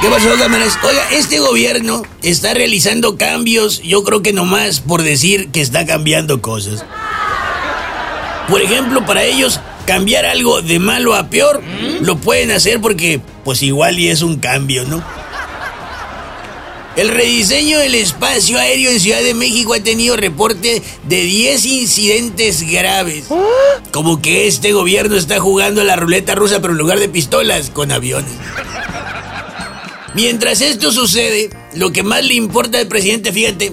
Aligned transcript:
¿Qué 0.00 0.08
pasó, 0.08 0.28
cámaras? 0.38 0.78
Oiga, 0.84 1.02
este 1.10 1.40
gobierno 1.40 2.02
está 2.22 2.54
realizando 2.54 3.16
cambios, 3.16 3.82
yo 3.82 4.04
creo 4.04 4.22
que 4.22 4.32
nomás 4.32 4.78
por 4.78 5.02
decir 5.02 5.48
que 5.50 5.60
está 5.60 5.86
cambiando 5.86 6.40
cosas. 6.40 6.84
Por 8.48 8.62
ejemplo, 8.62 9.04
para 9.04 9.24
ellos, 9.24 9.60
cambiar 9.86 10.24
algo 10.24 10.62
de 10.62 10.78
malo 10.78 11.16
a 11.16 11.28
peor, 11.30 11.60
lo 12.00 12.16
pueden 12.16 12.52
hacer 12.52 12.80
porque, 12.80 13.20
pues 13.44 13.60
igual 13.62 13.98
y 13.98 14.08
es 14.08 14.22
un 14.22 14.38
cambio, 14.38 14.84
¿no? 14.84 15.02
El 16.94 17.08
rediseño 17.08 17.78
del 17.78 17.96
espacio 17.96 18.58
aéreo 18.58 18.90
en 18.90 19.00
Ciudad 19.00 19.22
de 19.22 19.34
México 19.34 19.74
ha 19.74 19.80
tenido 19.80 20.16
reporte 20.16 20.82
de 21.04 21.22
10 21.22 21.66
incidentes 21.66 22.62
graves. 22.62 23.26
Como 23.92 24.22
que 24.22 24.46
este 24.46 24.72
gobierno 24.72 25.16
está 25.16 25.40
jugando 25.40 25.80
a 25.80 25.84
la 25.84 25.96
ruleta 25.96 26.36
rusa, 26.36 26.60
pero 26.60 26.72
en 26.72 26.78
lugar 26.78 27.00
de 27.00 27.08
pistolas, 27.08 27.70
con 27.70 27.90
aviones. 27.90 28.32
Mientras 30.14 30.60
esto 30.60 30.90
sucede, 30.90 31.50
lo 31.74 31.92
que 31.92 32.02
más 32.02 32.24
le 32.24 32.34
importa 32.34 32.78
al 32.78 32.88
presidente, 32.88 33.32
fíjate, 33.32 33.72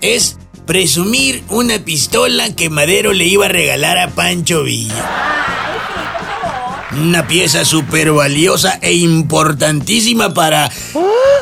es 0.00 0.36
presumir 0.66 1.44
una 1.48 1.78
pistola 1.78 2.54
que 2.54 2.70
Madero 2.70 3.12
le 3.12 3.24
iba 3.24 3.46
a 3.46 3.48
regalar 3.48 3.98
a 3.98 4.10
Pancho 4.10 4.64
Villa. 4.64 5.10
Una 6.92 7.26
pieza 7.26 7.64
súper 7.64 8.10
valiosa 8.12 8.78
e 8.82 8.94
importantísima 8.94 10.34
para 10.34 10.70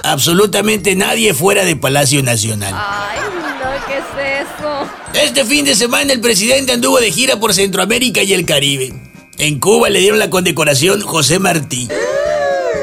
absolutamente 0.03 0.95
nadie 0.95 1.33
fuera 1.33 1.65
de 1.65 1.77
Palacio 1.77 2.23
Nacional. 2.23 2.75
Ay, 2.77 3.19
no, 3.21 3.87
¿qué 3.87 3.99
es 3.99 4.47
eso? 4.47 5.25
Este 5.27 5.45
fin 5.45 5.65
de 5.65 5.75
semana 5.75 6.13
el 6.13 6.21
presidente 6.21 6.73
anduvo 6.73 7.01
de 7.01 7.13
gira 7.13 7.39
por 7.39 7.55
Centroamérica 7.55 8.23
y 8.23 8.33
el 8.35 8.45
Caribe. 8.45 8.93
En 9.39 9.59
Cuba 9.59 9.89
le 9.91 10.01
dieron 10.01 10.19
la 10.19 10.31
condecoración 10.31 11.01
José 11.01 11.39
Martí. 11.39 11.89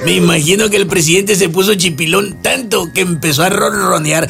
Me 0.04 0.14
imagino 0.14 0.70
que 0.70 0.78
el 0.78 0.88
presidente 0.88 1.36
se 1.36 1.50
puso 1.50 1.76
chipilón 1.76 2.42
tanto 2.42 2.92
que 2.94 3.02
empezó 3.02 3.44
a 3.44 3.50
ronronear. 3.50 4.30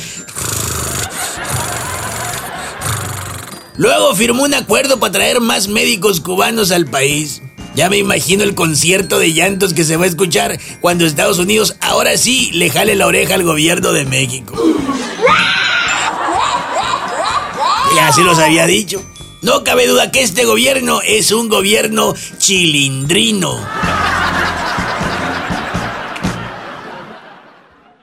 Luego 3.77 4.13
firmó 4.15 4.43
un 4.43 4.53
acuerdo 4.53 4.99
para 4.99 5.13
traer 5.13 5.39
más 5.39 5.67
médicos 5.67 6.19
cubanos 6.19 6.71
al 6.71 6.85
país. 6.87 7.41
Ya 7.73 7.89
me 7.89 7.97
imagino 7.97 8.43
el 8.43 8.53
concierto 8.53 9.17
de 9.17 9.31
llantos 9.31 9.73
que 9.73 9.85
se 9.85 9.95
va 9.95 10.03
a 10.03 10.07
escuchar 10.09 10.59
cuando 10.81 11.05
Estados 11.05 11.39
Unidos 11.39 11.75
ahora 11.79 12.17
sí 12.17 12.51
le 12.53 12.69
jale 12.69 12.95
la 12.95 13.07
oreja 13.07 13.35
al 13.35 13.43
gobierno 13.43 13.93
de 13.93 14.05
México. 14.05 14.61
Ya 17.95 18.11
se 18.11 18.23
los 18.23 18.39
había 18.39 18.67
dicho. 18.67 19.01
No 19.41 19.63
cabe 19.63 19.87
duda 19.87 20.11
que 20.11 20.21
este 20.21 20.45
gobierno 20.45 21.01
es 21.01 21.31
un 21.31 21.49
gobierno 21.49 22.13
chilindrino. 22.37 23.57